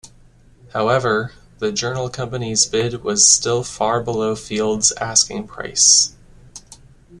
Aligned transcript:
However, 0.73 1.31
the 1.59 1.71
Journal 1.71 2.09
Company's 2.09 2.65
bid 2.65 3.03
was 3.03 3.29
still 3.29 3.61
far 3.63 4.01
below 4.01 4.35
Field's 4.35 4.91
asking 4.93 5.45
price. 5.45 6.15